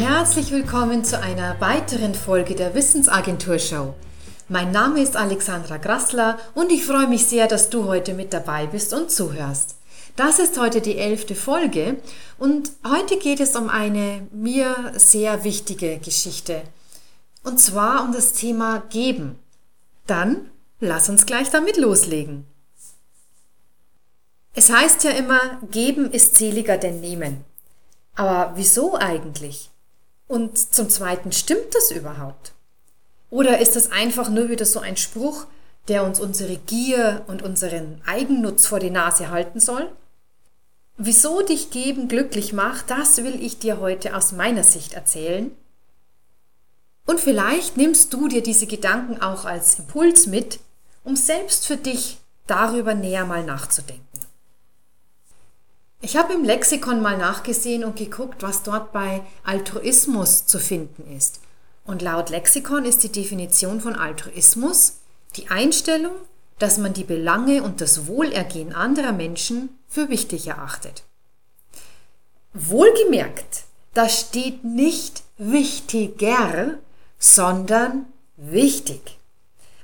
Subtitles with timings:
[0.00, 3.92] Herzlich willkommen zu einer weiteren Folge der Wissensagentur Show.
[4.48, 8.66] Mein Name ist Alexandra Grassler und ich freue mich sehr, dass du heute mit dabei
[8.66, 9.76] bist und zuhörst.
[10.16, 11.98] Das ist heute die elfte Folge
[12.38, 16.62] und heute geht es um eine mir sehr wichtige Geschichte.
[17.44, 19.38] Und zwar um das Thema Geben.
[20.06, 22.46] Dann lass uns gleich damit loslegen.
[24.54, 27.44] Es heißt ja immer, geben ist seliger denn nehmen.
[28.14, 29.70] Aber wieso eigentlich?
[30.30, 32.52] Und zum Zweiten, stimmt das überhaupt?
[33.30, 35.46] Oder ist das einfach nur wieder so ein Spruch,
[35.88, 39.90] der uns unsere Gier und unseren Eigennutz vor die Nase halten soll?
[40.96, 45.50] Wieso dich geben glücklich macht, das will ich dir heute aus meiner Sicht erzählen.
[47.06, 50.60] Und vielleicht nimmst du dir diese Gedanken auch als Impuls mit,
[51.02, 54.09] um selbst für dich darüber näher mal nachzudenken.
[56.02, 61.40] Ich habe im Lexikon mal nachgesehen und geguckt, was dort bei Altruismus zu finden ist.
[61.84, 65.00] Und laut Lexikon ist die Definition von Altruismus
[65.36, 66.14] die Einstellung,
[66.58, 71.04] dass man die Belange und das Wohlergehen anderer Menschen für wichtig erachtet.
[72.54, 76.78] Wohlgemerkt, da steht nicht wichtiger,
[77.18, 78.06] sondern
[78.36, 79.18] wichtig.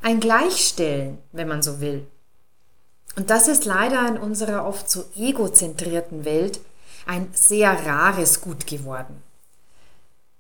[0.01, 2.07] Ein Gleichstellen, wenn man so will.
[3.17, 6.61] Und das ist leider in unserer oft so egozentrierten Welt
[7.07, 9.23] ein sehr rares Gut geworden.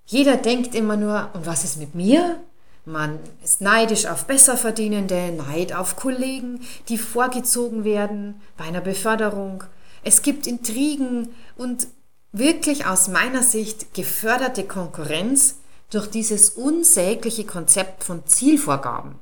[0.05, 2.38] Jeder denkt immer nur, und was ist mit mir?
[2.84, 9.64] Man ist neidisch auf Besserverdienende, Neid auf Kollegen, die vorgezogen werden bei einer Beförderung.
[10.04, 11.88] Es gibt Intrigen und
[12.30, 15.56] wirklich aus meiner Sicht geförderte Konkurrenz
[15.91, 19.16] durch dieses unsägliche Konzept von Zielvorgaben.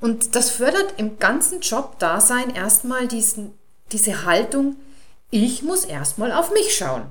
[0.00, 3.52] Und das fördert im ganzen Job-Dasein erstmal diesen,
[3.92, 4.76] diese Haltung,
[5.30, 7.04] ich muss erstmal auf mich schauen.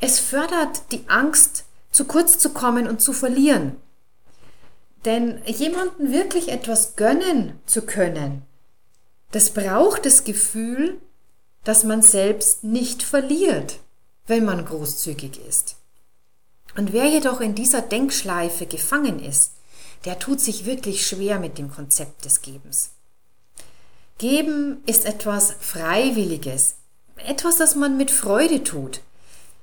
[0.00, 3.76] Es fördert die Angst, zu kurz zu kommen und zu verlieren.
[5.04, 8.42] Denn jemanden wirklich etwas gönnen zu können,
[9.32, 11.00] das braucht das Gefühl,
[11.64, 13.80] dass man selbst nicht verliert,
[14.26, 15.76] wenn man großzügig ist.
[16.76, 19.52] Und wer jedoch in dieser Denkschleife gefangen ist,
[20.04, 22.90] der tut sich wirklich schwer mit dem Konzept des Gebens.
[24.18, 26.76] Geben ist etwas Freiwilliges,
[27.16, 29.00] etwas, das man mit Freude tut.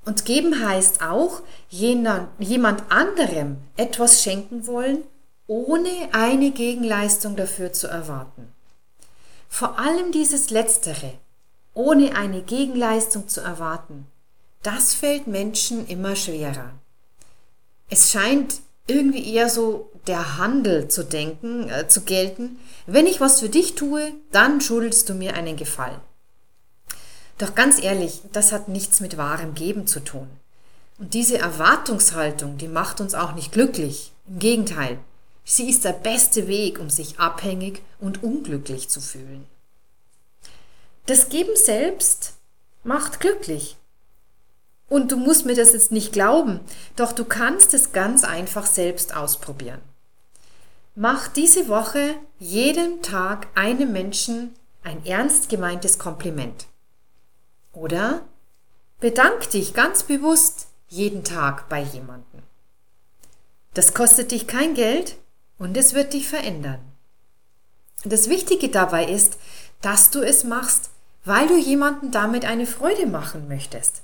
[0.06, 5.04] Und geben heißt auch, jemand anderem etwas schenken wollen,
[5.48, 8.52] ohne eine Gegenleistung dafür zu erwarten.
[9.50, 11.14] Vor allem dieses Letztere,
[11.74, 14.08] ohne eine Gegenleistung zu erwarten,
[14.62, 16.72] das fällt Menschen immer schwerer.
[17.90, 22.60] Es scheint irgendwie eher so der Handel zu denken, äh, zu gelten.
[22.86, 26.02] Wenn ich was für dich tue, dann schuldest du mir einen Gefallen.
[27.38, 30.28] Doch ganz ehrlich, das hat nichts mit wahrem Geben zu tun.
[31.00, 34.12] Und diese Erwartungshaltung, die macht uns auch nicht glücklich.
[34.28, 35.00] Im Gegenteil,
[35.44, 39.46] sie ist der beste Weg, um sich abhängig und unglücklich zu fühlen.
[41.06, 42.34] Das Geben selbst
[42.84, 43.78] macht glücklich.
[44.90, 46.60] Und du musst mir das jetzt nicht glauben,
[46.96, 49.82] doch du kannst es ganz einfach selbst ausprobieren.
[50.96, 56.68] Mach diese Woche jeden Tag einem Menschen ein ernst gemeintes Kompliment.
[57.72, 58.22] Oder
[59.00, 62.44] bedank dich ganz bewusst jeden Tag bei jemandem.
[63.74, 65.16] Das kostet dich kein Geld
[65.58, 66.80] und es wird dich verändern.
[68.06, 69.38] Das Wichtige dabei ist,
[69.82, 70.92] dass du es machst,
[71.26, 74.04] weil du jemanden damit eine Freude machen möchtest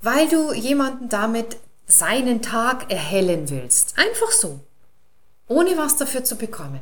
[0.00, 3.98] weil du jemanden damit seinen Tag erhellen willst.
[3.98, 4.60] Einfach so.
[5.48, 6.80] Ohne was dafür zu bekommen.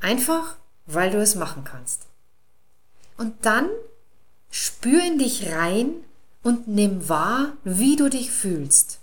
[0.00, 2.02] Einfach, weil du es machen kannst.
[3.16, 3.68] Und dann
[4.50, 5.92] spür in dich rein
[6.42, 9.00] und nimm wahr, wie du dich fühlst.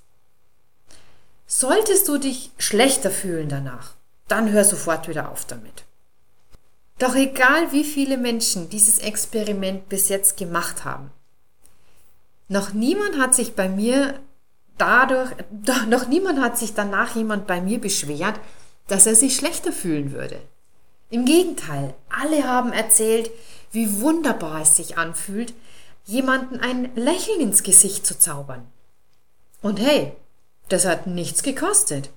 [1.48, 3.94] Solltest du dich schlechter fühlen danach,
[4.27, 5.83] dann hör sofort wieder auf damit.
[6.98, 11.12] Doch egal wie viele Menschen dieses Experiment bis jetzt gemacht haben,
[12.47, 14.19] noch niemand hat sich bei mir
[14.77, 15.31] dadurch,
[15.89, 18.39] noch niemand hat sich danach jemand bei mir beschwert,
[18.88, 20.39] dass er sich schlechter fühlen würde.
[21.09, 23.31] Im Gegenteil, alle haben erzählt,
[23.71, 25.53] wie wunderbar es sich anfühlt,
[26.06, 28.65] jemanden ein Lächeln ins Gesicht zu zaubern.
[29.62, 30.13] Und hey,
[30.69, 32.09] das hat nichts gekostet,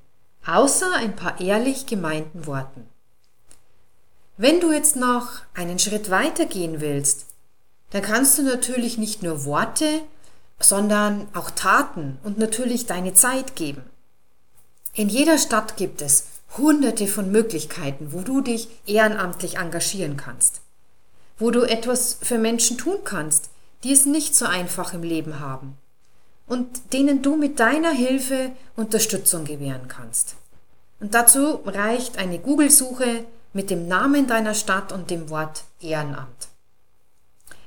[0.47, 2.89] außer ein paar ehrlich gemeinten Worten.
[4.37, 7.27] Wenn du jetzt noch einen Schritt weiter gehen willst,
[7.91, 10.03] dann kannst du natürlich nicht nur Worte
[10.61, 13.83] sondern auch Taten und natürlich deine Zeit geben.
[14.95, 16.27] In jeder Stadt gibt es
[16.57, 20.61] hunderte von Möglichkeiten, wo du dich ehrenamtlich engagieren kannst,
[21.39, 23.51] wo du etwas für Menschen tun kannst,
[23.85, 25.77] die es nicht so einfach im Leben haben.
[26.49, 30.35] und denen du mit deiner Hilfe Unterstützung gewähren kannst.
[31.01, 36.49] Und dazu reicht eine Google-Suche mit dem Namen deiner Stadt und dem Wort Ehrenamt.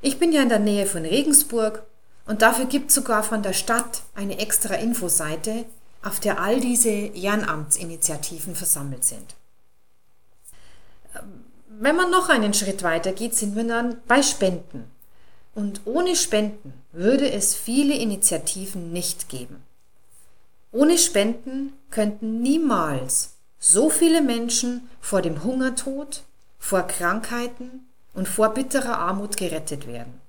[0.02, 1.84] Ich bin ja in der Nähe von Regensburg
[2.32, 5.66] und dafür gibt sogar von der Stadt eine extra Infoseite,
[6.02, 9.36] auf der all diese Ehrenamtsinitiativen versammelt sind.
[11.68, 14.90] Wenn man noch einen Schritt weiter geht, sind wir dann bei Spenden.
[15.56, 19.62] Und ohne Spenden würde es viele Initiativen nicht geben.
[20.72, 26.24] Ohne Spenden könnten niemals so viele Menschen vor dem Hungertod,
[26.60, 30.22] vor Krankheiten und vor bitterer Armut gerettet werden.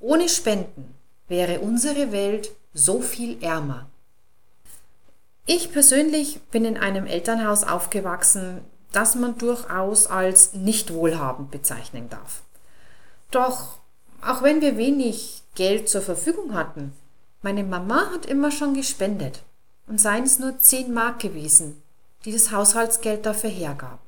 [0.00, 0.96] Ohne Spenden
[1.30, 3.88] wäre unsere Welt so viel ärmer.
[5.46, 8.60] Ich persönlich bin in einem Elternhaus aufgewachsen,
[8.92, 12.42] das man durchaus als nicht wohlhabend bezeichnen darf.
[13.30, 13.78] Doch
[14.20, 16.92] auch wenn wir wenig Geld zur Verfügung hatten,
[17.42, 19.42] meine Mama hat immer schon gespendet
[19.86, 21.80] und seien es nur 10 Mark gewesen,
[22.24, 24.00] die das Haushaltsgeld dafür hergab.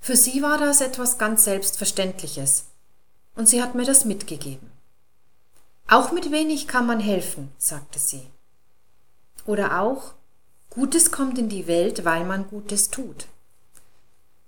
[0.00, 2.66] Für sie war das etwas ganz Selbstverständliches
[3.34, 4.77] und sie hat mir das mitgegeben.
[5.88, 8.22] Auch mit wenig kann man helfen, sagte sie.
[9.46, 10.12] Oder auch,
[10.68, 13.26] Gutes kommt in die Welt, weil man Gutes tut.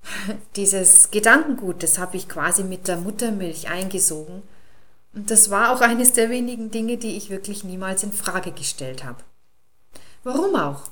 [0.57, 4.43] Dieses Gedankengut, das habe ich quasi mit der Muttermilch eingesogen.
[5.15, 9.03] Und das war auch eines der wenigen Dinge, die ich wirklich niemals in Frage gestellt
[9.03, 9.25] habe.
[10.23, 10.91] Warum auch?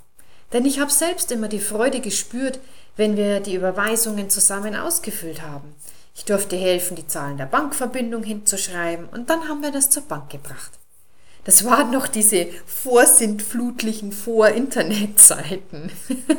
[0.55, 2.59] Denn ich habe selbst immer die Freude gespürt,
[2.97, 5.75] wenn wir die Überweisungen zusammen ausgefüllt haben.
[6.19, 10.31] Ich durfte helfen, die Zahlen der Bankverbindung hinzuschreiben und dann haben wir das zur Bank
[10.31, 10.73] gebracht.
[11.45, 15.93] Das waren noch diese vorsintflutlichen Vor-Internet-Zeiten.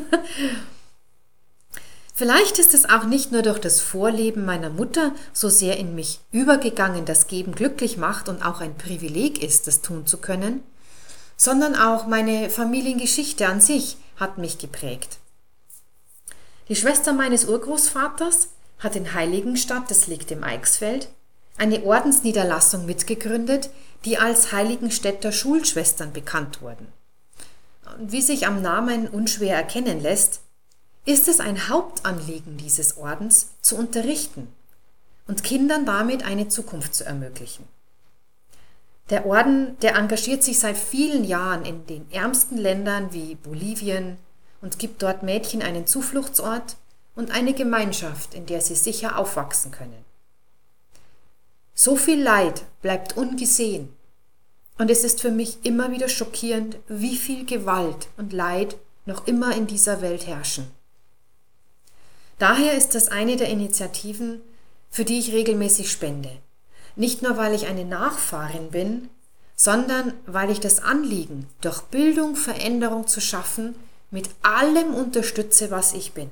[2.14, 6.20] Vielleicht ist es auch nicht nur durch das Vorleben meiner Mutter so sehr in mich
[6.34, 10.62] übergegangen, dass Geben glücklich macht und auch ein Privileg ist, das tun zu können,
[11.38, 15.20] sondern auch meine Familiengeschichte an sich hat mich geprägt.
[16.68, 18.50] Die Schwester meines Urgroßvaters
[18.80, 21.10] hat in Heiligenstadt, das liegt im Eichsfeld,
[21.58, 23.70] eine Ordensniederlassung mitgegründet,
[24.06, 26.88] die als Heiligenstädter Schulschwestern bekannt wurden.
[28.00, 30.42] Wie sich am Namen unschwer erkennen lässt,
[31.06, 34.48] ist es ein Hauptanliegen dieses Ordens zu unterrichten
[35.28, 37.68] und Kindern damit eine Zukunft zu ermöglichen.
[39.10, 44.18] Der Orden, der engagiert sich seit vielen Jahren in den ärmsten Ländern wie Bolivien
[44.62, 46.76] und gibt dort Mädchen einen Zufluchtsort
[47.20, 50.06] und eine Gemeinschaft, in der sie sicher aufwachsen können.
[51.76, 53.90] So viel Leid bleibt ungesehen
[54.78, 59.54] und es ist für mich immer wieder schockierend, wie viel Gewalt und Leid noch immer
[59.54, 60.72] in dieser Welt herrschen.
[62.38, 64.42] Daher ist das eine der Initiativen,
[64.90, 66.32] für die ich regelmäßig spende.
[66.96, 69.10] Nicht nur, weil ich eine Nachfahrin bin,
[69.58, 73.76] sondern weil ich das Anliegen, durch Bildung Veränderung zu schaffen,
[74.10, 76.32] mit allem unterstütze, was ich bin.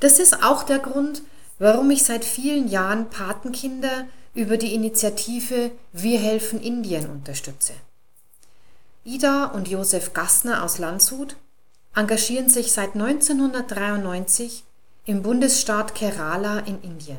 [0.00, 1.22] Das ist auch der Grund,
[1.58, 7.72] warum ich seit vielen Jahren Patenkinder über die Initiative Wir helfen Indien unterstütze.
[9.04, 11.36] Ida und Josef Gassner aus Landshut
[11.94, 14.64] engagieren sich seit 1993
[15.06, 17.18] im Bundesstaat Kerala in Indien.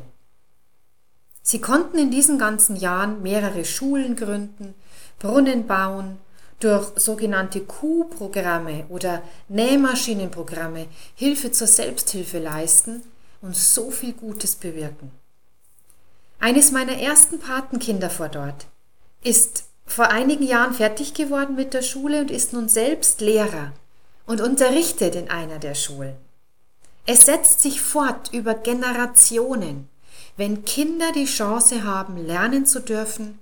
[1.42, 4.74] Sie konnten in diesen ganzen Jahren mehrere Schulen gründen,
[5.18, 6.18] Brunnen bauen,
[6.60, 13.02] durch sogenannte Q-Programme oder Nähmaschinenprogramme Hilfe zur Selbsthilfe leisten
[13.40, 15.10] und so viel Gutes bewirken.
[16.38, 18.66] Eines meiner ersten Patenkinder vor dort
[19.22, 23.72] ist vor einigen Jahren fertig geworden mit der Schule und ist nun selbst Lehrer
[24.26, 26.14] und unterrichtet in einer der Schulen.
[27.06, 29.88] Es setzt sich fort über Generationen,
[30.36, 33.38] wenn Kinder die Chance haben, lernen zu dürfen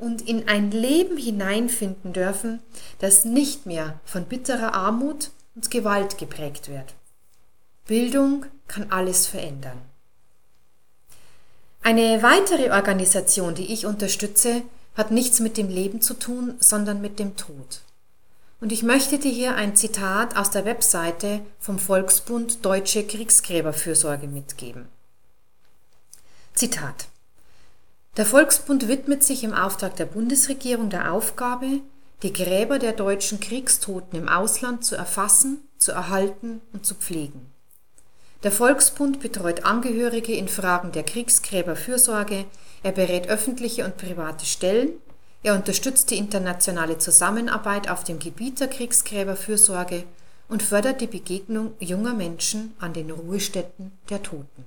[0.00, 2.60] und in ein Leben hineinfinden dürfen,
[2.98, 6.94] das nicht mehr von bitterer Armut und Gewalt geprägt wird.
[7.86, 9.78] Bildung kann alles verändern.
[11.82, 14.62] Eine weitere Organisation, die ich unterstütze,
[14.96, 17.80] hat nichts mit dem Leben zu tun, sondern mit dem Tod.
[18.60, 24.88] Und ich möchte dir hier ein Zitat aus der Webseite vom Volksbund Deutsche Kriegsgräberfürsorge mitgeben.
[26.54, 27.06] Zitat
[28.20, 31.80] Der Volksbund widmet sich im Auftrag der Bundesregierung der Aufgabe,
[32.22, 37.50] die Gräber der deutschen Kriegstoten im Ausland zu erfassen, zu erhalten und zu pflegen.
[38.42, 42.44] Der Volksbund betreut Angehörige in Fragen der Kriegsgräberfürsorge,
[42.82, 44.90] er berät öffentliche und private Stellen,
[45.42, 50.04] er unterstützt die internationale Zusammenarbeit auf dem Gebiet der Kriegsgräberfürsorge
[50.46, 54.66] und fördert die Begegnung junger Menschen an den Ruhestätten der Toten.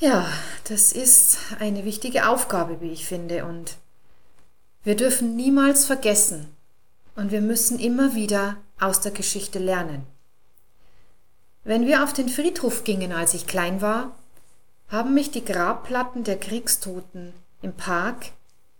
[0.00, 0.30] Ja,
[0.68, 3.44] das ist eine wichtige Aufgabe, wie ich finde.
[3.44, 3.76] Und
[4.84, 6.54] Wir dürfen niemals vergessen
[7.16, 10.06] und wir müssen immer wieder aus der Geschichte lernen.
[11.64, 14.14] Wenn wir auf den Friedhof gingen, als ich klein war,
[14.88, 18.26] haben mich die Grabplatten der Kriegstoten im Park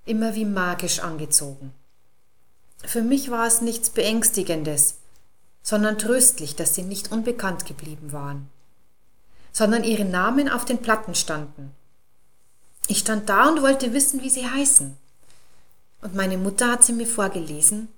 [0.07, 1.75] immer wie magisch angezogen.
[2.85, 4.99] Für mich war es nichts Beängstigendes,
[5.63, 8.49] sondern tröstlich, dass sie nicht unbekannt geblieben waren,
[9.59, 11.75] sondern ihre Namen auf den Platten standen.
[12.87, 14.97] Ich stand da und wollte wissen, wie sie heißen.
[16.01, 17.89] Und meine Mutter hat sie mir vorgelesen,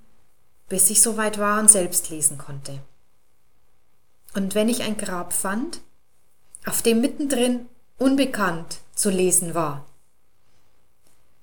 [0.71, 2.81] bis ich so weit war und selbst lesen konnte.
[4.35, 5.83] Und wenn ich ein Grab fand,
[6.65, 7.67] auf dem mittendrin
[7.99, 9.85] unbekannt zu lesen war,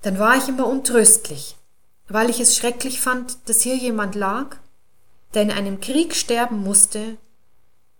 [0.01, 1.57] dann war ich immer untröstlich,
[2.07, 4.55] weil ich es schrecklich fand, dass hier jemand lag,
[5.35, 7.19] der in einem Krieg sterben musste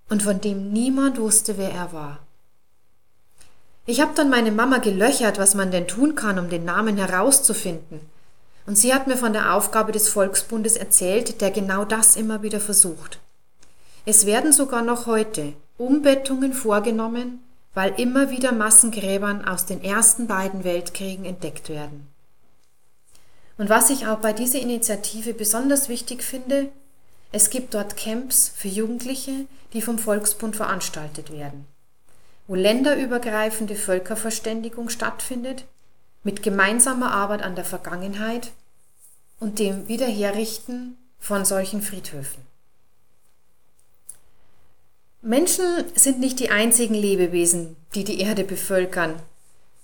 [0.10, 2.20] und von dem niemand wusste, wer er war.
[3.86, 8.02] Ich habe dann meine Mama gelöchert, was man denn tun kann, um den Namen herauszufinden.
[8.66, 12.60] Und sie hat mir von der Aufgabe des Volksbundes erzählt, der genau das immer wieder
[12.60, 13.20] versucht.
[14.06, 17.40] Es werden sogar noch heute Umbettungen vorgenommen,
[17.74, 22.08] weil immer wieder Massengräbern aus den ersten beiden Weltkriegen entdeckt werden.
[23.58, 26.70] Und was ich auch bei dieser Initiative besonders wichtig finde,
[27.32, 31.66] es gibt dort Camps für Jugendliche, die vom Volksbund veranstaltet werden,
[32.48, 35.66] wo länderübergreifende Völkerverständigung stattfindet,
[36.24, 38.52] mit gemeinsamer Arbeit an der Vergangenheit
[39.40, 42.48] und dem Wiederherrichten von solchen Friedhöfen.
[45.22, 45.66] Menschen
[45.96, 49.16] sind nicht die einzigen Lebewesen, die die Erde bevölkern.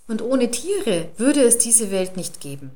[0.07, 2.71] Und ohne Tiere würde es diese Welt nicht geben.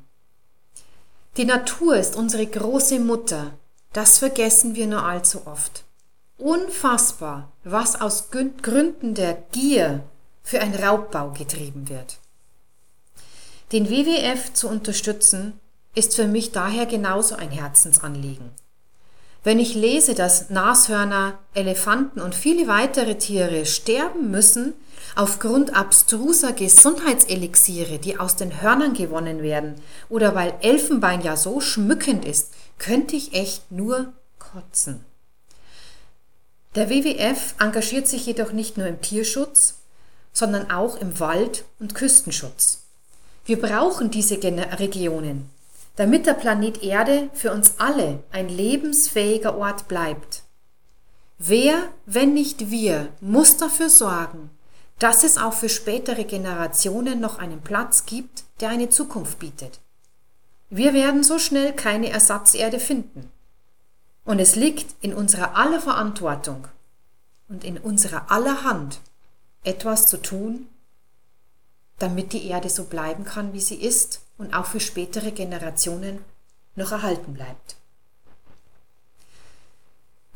[1.36, 3.52] Die Natur ist unsere große Mutter.
[3.92, 5.84] Das vergessen wir nur allzu oft.
[6.36, 10.04] Unfassbar, was aus Gründen der Gier
[10.42, 12.18] für ein Raubbau getrieben wird.
[13.72, 15.58] Den WWF zu unterstützen,
[15.94, 18.50] ist für mich daher genauso ein Herzensanliegen.
[19.48, 24.74] Wenn ich lese, dass Nashörner, Elefanten und viele weitere Tiere sterben müssen
[25.16, 29.76] aufgrund abstruser Gesundheitselixiere, die aus den Hörnern gewonnen werden,
[30.10, 35.02] oder weil Elfenbein ja so schmückend ist, könnte ich echt nur kotzen.
[36.74, 39.76] Der WWF engagiert sich jedoch nicht nur im Tierschutz,
[40.34, 42.82] sondern auch im Wald- und Küstenschutz.
[43.46, 45.48] Wir brauchen diese Regionen,
[45.98, 50.44] damit der Planet Erde für uns alle ein lebensfähiger Ort bleibt.
[51.38, 54.50] Wer, wenn nicht wir, muss dafür sorgen,
[55.00, 59.80] dass es auch für spätere Generationen noch einen Platz gibt, der eine Zukunft bietet.
[60.70, 63.32] Wir werden so schnell keine Ersatzerde finden.
[64.24, 66.68] Und es liegt in unserer aller Verantwortung
[67.48, 69.00] und in unserer aller Hand,
[69.64, 70.68] etwas zu tun,
[71.98, 76.24] damit die Erde so bleiben kann, wie sie ist und auch für spätere Generationen
[76.76, 77.76] noch erhalten bleibt.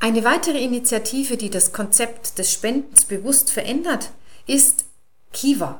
[0.01, 4.11] Eine weitere Initiative, die das Konzept des Spendens bewusst verändert,
[4.47, 4.85] ist
[5.33, 5.79] Kiva.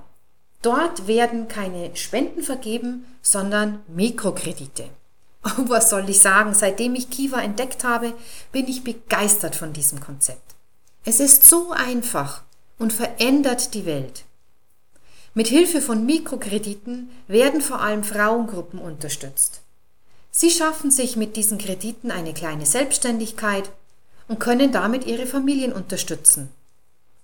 [0.63, 4.89] Dort werden keine Spenden vergeben, sondern Mikrokredite.
[5.45, 6.55] Oh, was soll ich sagen?
[6.55, 8.15] Seitdem ich Kiva entdeckt habe,
[8.53, 10.55] bin ich begeistert von diesem Konzept.
[11.05, 12.43] Es ist so einfach
[12.79, 14.25] und verändert die Welt.
[15.35, 19.63] Mit Hilfe von Mikrokrediten werden vor allem Frauengruppen unterstützt.
[20.31, 23.71] Sie schaffen sich mit diesen Krediten eine kleine Selbstständigkeit
[24.29, 26.51] und können damit ihre Familien unterstützen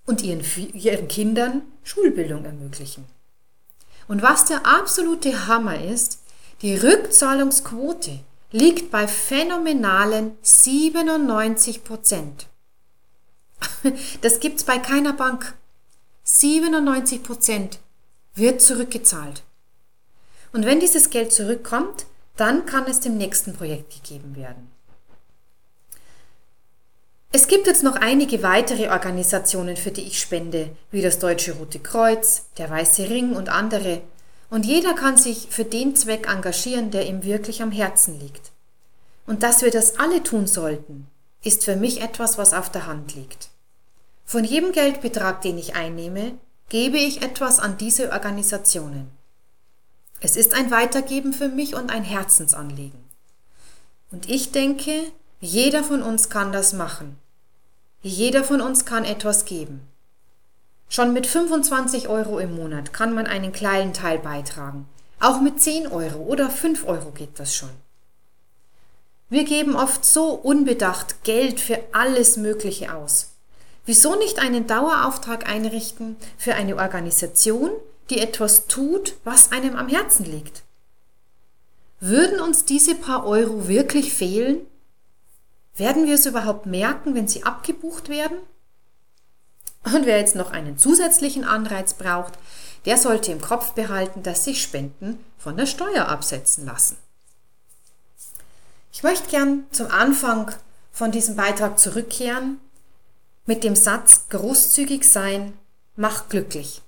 [0.07, 3.05] und ihren, ihren Kindern Schulbildung ermöglichen.
[4.07, 6.19] Und was der absolute Hammer ist,
[6.63, 8.19] die Rückzahlungsquote
[8.51, 12.47] liegt bei phänomenalen 97 Prozent.
[14.21, 15.53] Das gibt's bei keiner Bank.
[16.23, 17.79] 97 Prozent
[18.35, 19.43] wird zurückgezahlt.
[20.51, 22.05] Und wenn dieses Geld zurückkommt,
[22.37, 24.71] dann kann es dem nächsten Projekt gegeben werden.
[27.31, 31.79] Es gibt jetzt noch einige weitere Organisationen, für die ich spende, wie das Deutsche Rote
[31.79, 34.01] Kreuz, der Weiße Ring und andere.
[34.49, 38.51] Und jeder kann sich für den Zweck engagieren, der ihm wirklich am Herzen liegt.
[39.27, 41.05] Und dass wir das alle tun sollten,
[41.43, 43.49] ist für mich etwas, was auf der Hand liegt.
[44.25, 46.33] Von jedem Geldbetrag, den ich einnehme,
[46.69, 49.11] gebe ich etwas an diese Organisationen.
[50.21, 52.99] Es ist ein Weitergeben für mich und ein Herzensanliegen.
[54.11, 57.17] Und ich denke, jeder von uns kann das machen.
[58.01, 59.81] Jeder von uns kann etwas geben.
[60.89, 64.87] Schon mit 25 Euro im Monat kann man einen kleinen Teil beitragen.
[65.19, 67.69] Auch mit 10 Euro oder 5 Euro geht das schon.
[69.29, 73.28] Wir geben oft so unbedacht Geld für alles Mögliche aus.
[73.89, 77.71] Wieso nicht einen Dauerauftrag einrichten für eine Organisation,
[78.11, 80.61] die etwas tut, was einem am Herzen liegt?
[81.99, 84.59] würden uns diese paar Euro wirklich fehlen?
[85.75, 88.37] Werden wir es überhaupt merken, wenn sie abgebucht werden?
[89.85, 92.33] Und wer jetzt noch einen zusätzlichen Anreiz braucht,
[92.85, 96.95] der sollte im Kopf behalten, dass sich Spenden von der Steuer absetzen lassen.
[98.93, 100.53] Ich möchte gern zum Anfang
[100.91, 102.59] von diesem Beitrag zurückkehren
[103.49, 105.57] mit dem Satz großzügig sein
[105.95, 106.83] macht glücklich.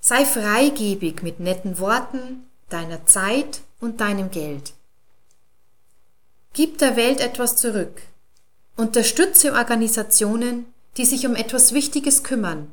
[0.00, 4.72] Sei freigebig mit netten Worten, deiner Zeit und deinem Geld.
[6.54, 8.02] Gib der Welt etwas zurück.
[8.74, 12.66] Unterstütze Organisationen, die sich um etwas Wichtiges kümmern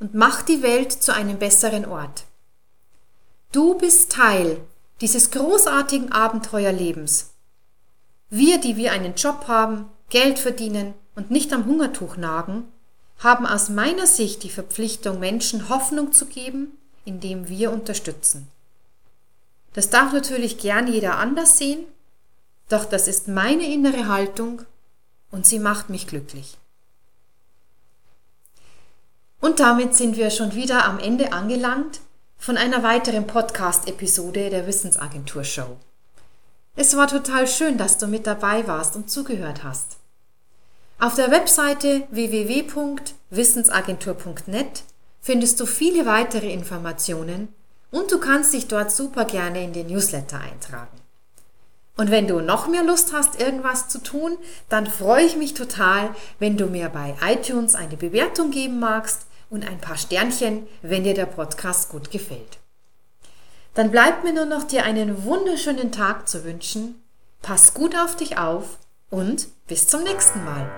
[0.00, 2.24] und mach die Welt zu einem besseren Ort.
[3.50, 4.60] Du bist Teil
[5.00, 7.30] dieses großartigen Abenteuerlebens.
[8.28, 12.64] Wir, die wir einen Job haben, Geld verdienen und nicht am Hungertuch nagen,
[13.18, 18.48] haben aus meiner Sicht die Verpflichtung, Menschen Hoffnung zu geben, indem wir unterstützen.
[19.74, 21.84] Das darf natürlich gern jeder anders sehen,
[22.68, 24.62] doch das ist meine innere Haltung
[25.30, 26.56] und sie macht mich glücklich.
[29.40, 32.00] Und damit sind wir schon wieder am Ende angelangt
[32.38, 35.76] von einer weiteren Podcast-Episode der Wissensagentur Show.
[36.76, 39.97] Es war total schön, dass du mit dabei warst und zugehört hast.
[41.00, 44.82] Auf der Webseite www.wissensagentur.net
[45.20, 47.54] findest du viele weitere Informationen
[47.92, 50.98] und du kannst dich dort super gerne in den Newsletter eintragen.
[51.96, 54.38] Und wenn du noch mehr Lust hast, irgendwas zu tun,
[54.68, 59.68] dann freue ich mich total, wenn du mir bei iTunes eine Bewertung geben magst und
[59.68, 62.58] ein paar Sternchen, wenn dir der Podcast gut gefällt.
[63.74, 67.00] Dann bleibt mir nur noch dir einen wunderschönen Tag zu wünschen.
[67.40, 68.78] Pass gut auf dich auf
[69.10, 70.68] und bis zum nächsten Mal.